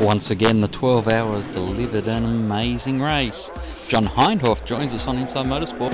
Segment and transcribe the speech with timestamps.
[0.00, 3.50] Once again, the 12 hours delivered an amazing race.
[3.88, 5.92] John Hindhaugh joins us on Inside Motorsport.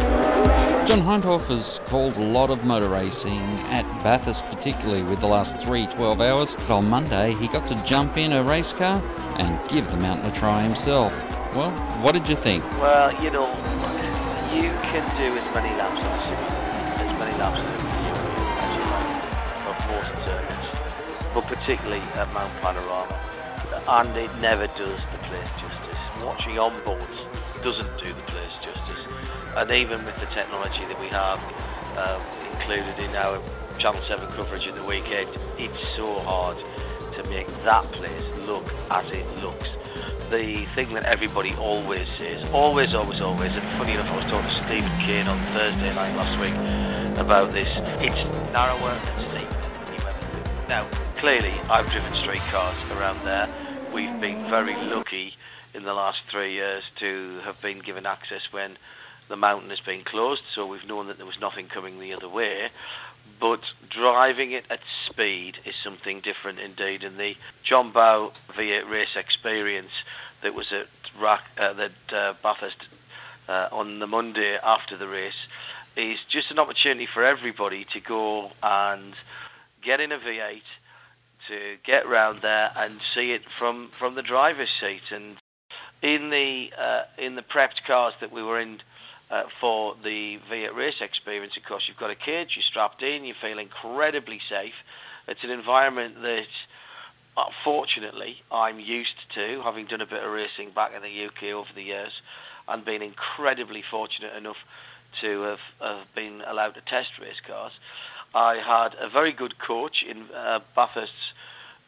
[0.89, 3.39] John Hindhaugh has called a lot of motor racing
[3.71, 6.57] at Bathurst, particularly with the last three 12 hours.
[6.57, 9.01] But on Monday, he got to jump in a race car
[9.39, 11.13] and give the mountain a try himself.
[11.55, 11.71] Well,
[12.03, 12.65] what did you think?
[12.81, 13.47] Well, you know,
[14.53, 16.43] you can do as many laps the city,
[17.09, 18.13] as many laps as you
[19.71, 19.79] of
[20.27, 20.67] circuits,
[21.35, 23.42] but particularly at Mount Panorama
[23.89, 25.99] and it never does the place justice.
[26.23, 27.17] Watching on boards
[27.63, 29.07] doesn't do the place justice,
[29.57, 31.41] and even with the technology that we have
[31.99, 33.41] um, included in our
[33.79, 36.57] Channel 7 coverage at the weekend, it's so hard
[37.17, 39.69] to make that place look as it looks.
[40.31, 44.49] The thing that everybody always says, always, always, always, and funny enough, I was talking
[44.49, 46.55] to Steven Kane on Thursday night last week
[47.19, 47.69] about this,
[48.01, 50.69] it's narrower and steeper than you ever do.
[50.69, 50.89] Now,
[51.19, 53.49] clearly, I've driven street cars around there,
[53.93, 55.35] we've been very lucky
[55.75, 58.77] in the last three years to have been given access when
[59.29, 62.29] the mountain has been closed, so we've known that there was nothing coming the other
[62.29, 62.71] way.
[63.39, 67.05] But driving it at speed is something different indeed.
[67.05, 69.93] And the John Bowe V8 race experience
[70.43, 70.89] that was at
[71.21, 72.87] Rack, uh, that uh, Bathurst
[73.49, 75.47] uh, on the Monday after the race
[75.97, 79.15] is just an opportunity for everybody to go and
[79.83, 80.63] get in a V8
[81.49, 85.03] to get round there and see it from, from the driver's seat.
[85.11, 85.37] And
[86.03, 88.81] in the uh, in the prepped cars that we were in
[89.31, 93.25] uh, for the V8 race experience, of course, you've got a cage, you're strapped in,
[93.25, 94.75] you feel incredibly safe.
[95.27, 96.49] It's an environment that,
[97.37, 101.55] uh, fortunately, I'm used to, having done a bit of racing back in the UK
[101.55, 102.13] over the years,
[102.69, 104.59] and been incredibly fortunate enough
[105.21, 107.73] to have, have been allowed to test race cars.
[108.35, 111.33] I had a very good coach in uh, Bathurst's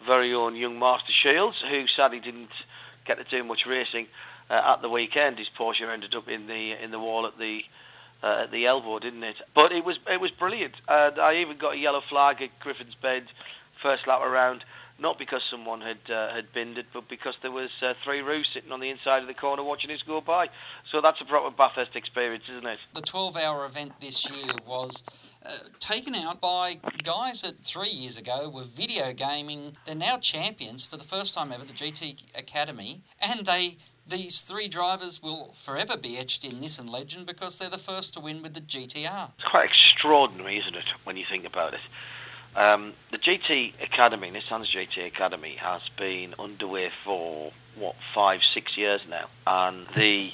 [0.05, 2.51] very own young Master Shields, who sadly didn't
[3.07, 4.07] get to do much racing
[4.51, 5.39] uh, at the weekend.
[5.39, 7.65] His Porsche ended up in the in the wall at the
[8.23, 9.37] uh, at the elbow, didn't it?
[9.55, 10.75] But it was it was brilliant.
[10.89, 13.27] And I even got a yellow flag at Griffin's Bend
[13.83, 14.65] first lap around
[14.99, 18.49] not because someone had uh, had binned it, but because there was uh, three roos
[18.53, 20.49] sitting on the inside of the corner watching us go by.
[20.91, 22.79] So that's a proper Bathurst experience, isn't it?
[22.95, 25.03] The 12-hour event this year was
[25.45, 29.73] uh, taken out by guys that three years ago were video gaming.
[29.85, 33.77] They're now champions for the first time ever, the GT Academy, and they
[34.07, 38.21] these three drivers will forever be etched in Nissan legend because they're the first to
[38.21, 39.33] win with the GTR.
[39.39, 41.81] It's quite extraordinary, isn't it, when you think about it?
[42.57, 49.01] Um, the GT Academy, Nissan's GT Academy, has been underway for what five, six years
[49.09, 50.33] now, and the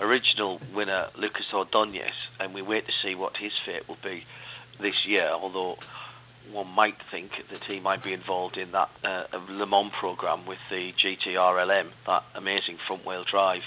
[0.00, 4.24] original winner, Lucas Ordonez, and we wait to see what his fate will be
[4.80, 5.30] this year.
[5.32, 5.78] Although
[6.50, 10.58] one might think that he might be involved in that uh, Le Mans program with
[10.68, 13.64] the GTR LM, that amazing front-wheel drive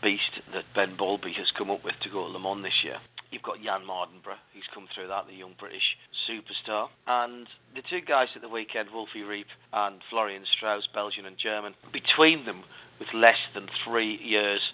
[0.00, 2.96] beast that Ben Bowlby has come up with to go to Le Mans this year.
[3.30, 6.88] You've got Jan Mardenborough, he's come through that, the young British superstar.
[7.06, 11.74] And the two guys at the weekend, Wolfie Reip and Florian Strauss, Belgian and German,
[11.92, 12.62] between them
[12.98, 14.72] with less than three years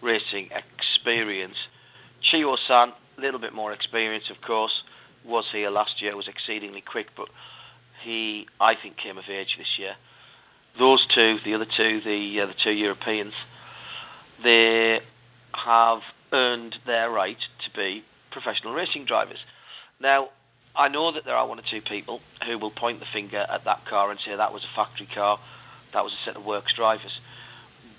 [0.00, 1.56] racing experience.
[2.22, 4.82] Chiyo San, a little bit more experience, of course,
[5.24, 7.28] was here last year, was exceedingly quick, but
[8.02, 9.96] he, I think, came of age this year.
[10.74, 13.34] Those two, the other two, the uh, the two Europeans,
[14.42, 15.00] they
[15.52, 16.02] have
[16.32, 19.38] earned their right to be professional racing drivers.
[19.98, 20.28] Now,
[20.76, 23.64] I know that there are one or two people who will point the finger at
[23.64, 25.38] that car and say that was a factory car,
[25.92, 27.18] that was a set of works drivers.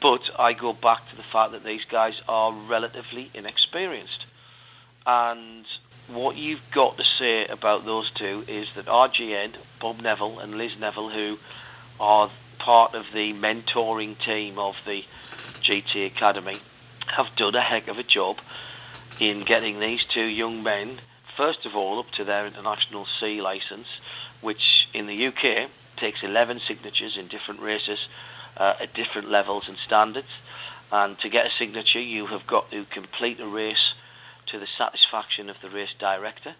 [0.01, 4.25] But I go back to the fact that these guys are relatively inexperienced.
[5.05, 5.65] And
[6.07, 10.73] what you've got to say about those two is that RJN, Bob Neville and Liz
[10.79, 11.37] Neville, who
[11.99, 15.03] are part of the mentoring team of the
[15.63, 16.61] GT Academy,
[17.07, 18.37] have done a heck of a job
[19.19, 20.99] in getting these two young men,
[21.37, 23.87] first of all, up to their international C license,
[24.41, 28.07] which in the UK takes 11 signatures in different races
[28.57, 30.27] uh, at different levels and standards.
[30.91, 33.93] And to get a signature, you have got to complete a race
[34.47, 36.55] to the satisfaction of the race director.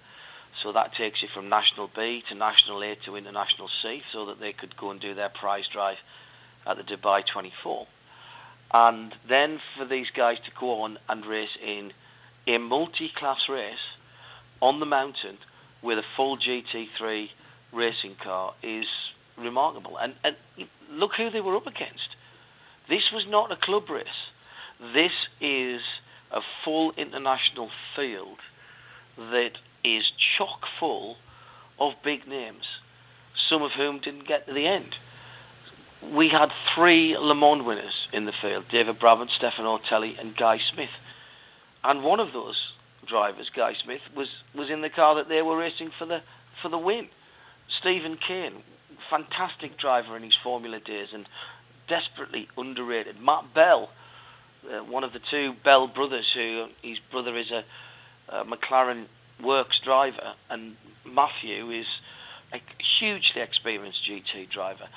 [0.62, 4.39] So that takes you from National B to National A to International C so that
[4.39, 5.97] they could go and do their prize drive
[6.65, 7.88] at the Dubai 24
[8.74, 11.94] and then for these guys to go on and race in
[12.45, 13.96] a multi-class race
[14.62, 15.38] on the mountain
[15.81, 17.30] with a full GT3
[17.71, 18.88] racing car is
[19.38, 19.98] remarkable.
[19.98, 20.36] And, and
[20.92, 22.15] look who they were up against.
[22.89, 24.07] This was not a club race.
[24.94, 25.81] This is
[26.31, 28.39] a full international field
[29.18, 31.18] that is chock full
[31.80, 32.65] of big names,
[33.50, 34.95] some of whom didn't get to the end.
[36.13, 40.60] we had three Le Mans winners in the field, David Brabham, Stéphane Ortelli and Guy
[40.60, 40.92] Smith.
[41.83, 42.71] And one of those
[43.07, 46.21] drivers, Guy Smith, was, was in the car that they were racing for the,
[46.62, 47.07] for the win.
[47.80, 48.63] Steven Kane,
[49.09, 51.27] fantastic driver in his Formula days and
[51.88, 53.21] desperately underrated.
[53.21, 53.89] Matt Bell,
[54.71, 57.63] uh, one of the two Bell brothers, who his brother is a,
[58.30, 59.06] a McLaren
[59.42, 60.75] Works driver, and
[61.06, 61.86] Matthew is
[62.51, 62.62] a
[63.00, 64.88] hugely experienced GT driver.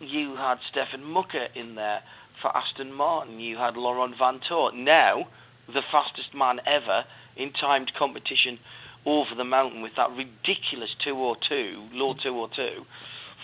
[0.00, 2.02] You had Stefan Mücke in there
[2.40, 3.40] for Aston Martin.
[3.40, 4.72] You had Laurent Vanthoor.
[4.74, 5.28] Now,
[5.68, 7.04] the fastest man ever
[7.36, 8.58] in timed competition
[9.04, 12.84] over the mountain with that ridiculous 202, low 202,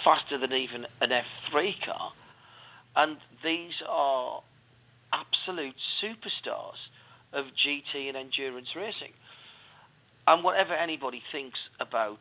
[0.04, 2.12] faster than even an F3 car.
[2.96, 4.42] And these are
[5.12, 6.88] absolute superstars
[7.32, 9.12] of GT and endurance racing.
[10.26, 12.20] And whatever anybody thinks about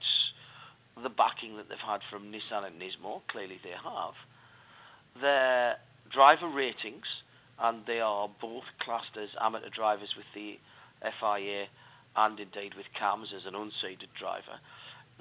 [1.02, 4.14] the backing that they've had from Nissan and Nismo, clearly they have,
[5.20, 5.78] their
[6.10, 7.06] driver ratings,
[7.60, 10.60] and they are both classed as amateur drivers with the
[11.02, 11.68] FIA
[12.16, 14.60] and indeed with CAMS as an unseeded driver,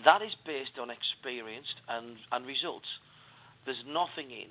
[0.05, 2.89] that is based on experience and, and results.
[3.65, 4.49] There's nothing in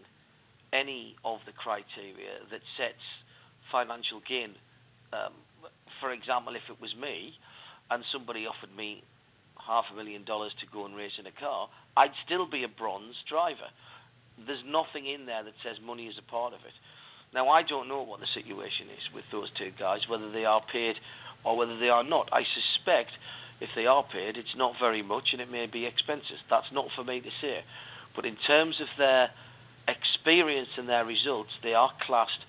[0.71, 3.03] any of the criteria that sets
[3.71, 4.51] financial gain.
[5.11, 5.33] Um,
[5.99, 7.33] for example, if it was me
[7.89, 9.03] and somebody offered me
[9.57, 12.67] half a million dollars to go and race in a car, I'd still be a
[12.67, 13.69] bronze driver.
[14.45, 16.73] There's nothing in there that says money is a part of it.
[17.33, 20.61] Now, I don't know what the situation is with those two guys, whether they are
[20.61, 20.99] paid
[21.43, 22.29] or whether they are not.
[22.31, 23.11] I suspect
[23.59, 26.37] if they are paid, it's not very much and it may be expensive.
[26.49, 27.61] That's not for me to say.
[28.15, 29.29] But in terms of their
[29.87, 32.45] experience and their results, they are classed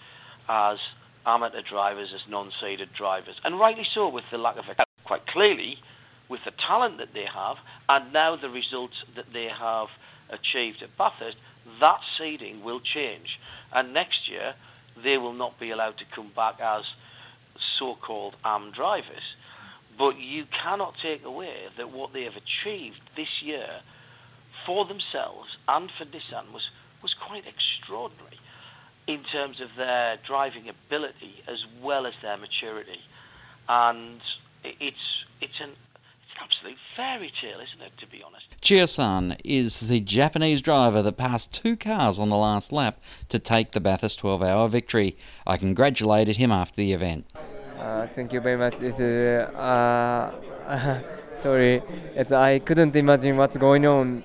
[0.48, 0.78] as
[1.26, 3.36] amateur drivers, as non-seeded drivers.
[3.44, 4.64] And rightly so with the lack of,
[5.04, 5.78] quite clearly,
[6.28, 9.88] with the talent that they have and now the results that they have
[10.30, 11.36] achieved at Bathurst,
[11.80, 13.38] that seeding will change.
[13.72, 14.54] And next year,
[15.02, 16.84] they will not be allowed to come back as
[17.78, 19.34] so-called AM drivers.
[19.98, 23.68] But you cannot take away that what they have achieved this year
[24.64, 26.70] for themselves and for Nissan was,
[27.02, 28.38] was quite extraordinary
[29.06, 33.00] in terms of their driving ability as well as their maturity.
[33.68, 34.20] And
[34.64, 35.70] it's, it's an
[36.42, 38.46] absolute fairy tale, isn't it, to be honest?
[38.62, 43.72] Chiyo-san is the Japanese driver that passed two cars on the last lap to take
[43.72, 45.16] the Bathurst 12 hour victory.
[45.46, 47.26] I congratulated him after the event.
[47.78, 48.76] Uh, thank you very much.
[48.76, 51.00] This is, uh,
[51.34, 51.82] sorry,
[52.14, 54.22] it's, I couldn't imagine what's going on.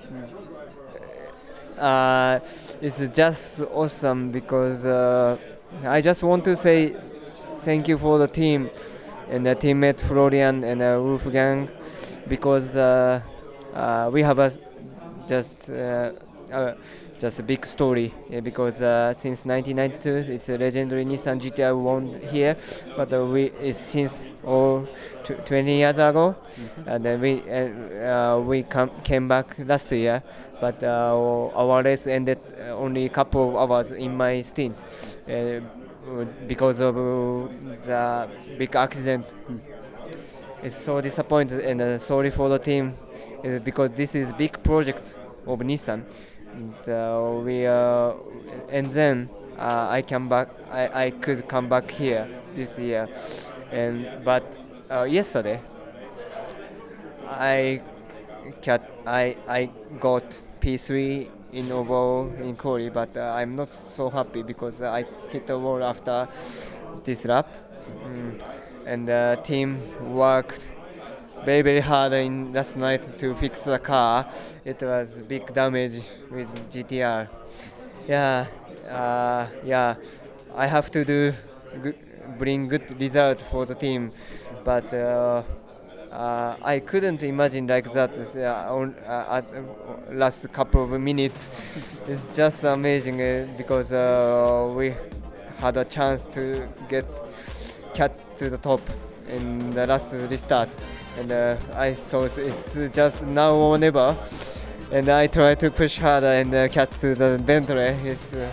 [1.78, 2.40] Uh,
[2.80, 5.36] it's just awesome because uh,
[5.84, 6.96] I just want to say
[7.64, 8.70] thank you for the team
[9.28, 11.68] and the teammate Florian and uh, Wolfgang
[12.28, 13.20] because uh,
[13.74, 14.52] uh, we have a
[15.26, 16.10] just uh,
[17.18, 22.20] just a big story yeah, because uh, since 1992 it's a legendary Nissan GTR won
[22.30, 22.56] here,
[22.96, 24.86] but uh, we it's since oh,
[25.24, 26.88] 20 years ago, mm-hmm.
[26.88, 30.22] and then we uh, we come, came back last year,
[30.60, 32.38] but our race ended
[32.70, 34.76] only a couple of hours in my stint
[36.46, 39.26] because of the big accident.
[40.62, 42.94] It's so disappointed and uh, sorry for the team
[43.44, 45.14] uh, because this is big project
[45.46, 46.02] of Nissan.
[46.52, 48.14] And, uh, we uh,
[48.70, 50.48] and then uh, I come back.
[50.70, 53.08] I, I could come back here this year,
[53.70, 54.44] and but
[54.90, 55.60] uh, yesterday
[57.28, 57.82] I
[58.62, 59.70] cat I I
[60.00, 60.24] got
[60.60, 65.84] P3 in overall in quali, but I'm not so happy because I hit the wall
[65.84, 66.28] after
[67.04, 67.46] this lap.
[68.06, 68.40] Mm
[68.86, 69.80] and the team
[70.14, 70.66] worked
[71.44, 74.26] very very hard in last night to fix the car.
[74.64, 76.00] It was big damage
[76.30, 77.28] with GTR.
[78.08, 78.46] Yeah,
[78.88, 79.94] uh, yeah.
[80.54, 81.34] I have to do
[82.38, 84.10] bring good result for the team,
[84.64, 85.42] but uh,
[86.10, 91.50] uh, I couldn't imagine like that uh, on, uh, at last couple of minutes.
[92.06, 93.90] it's just amazing uh, because
[94.74, 94.94] we
[95.58, 97.06] had a chance to get
[97.94, 98.80] cat to the top
[99.28, 100.68] in the last restart,
[101.18, 104.16] and uh, I saw it's just now or never.
[104.92, 108.08] And I try to push harder and uh, catch to the Bentley.
[108.08, 108.48] It's, uh,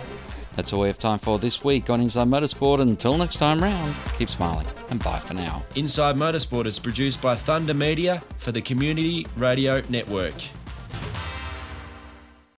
[0.56, 2.80] That's all we have time for this week on Inside Motorsport.
[2.80, 5.62] Until next time round, keep smiling and bye for now.
[5.76, 10.34] Inside Motorsport is produced by Thunder Media for the Community Radio Network.